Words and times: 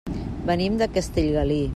Venim 0.47 0.79
de 0.81 0.87
Castellgalí. 0.97 1.63